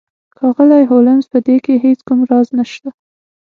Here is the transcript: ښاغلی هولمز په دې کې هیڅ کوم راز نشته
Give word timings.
ښاغلی 0.37 0.83
هولمز 0.89 1.25
په 1.33 1.39
دې 1.47 1.57
کې 1.65 1.81
هیڅ 1.85 1.99
کوم 2.07 2.19
راز 2.29 2.47
نشته 2.57 2.89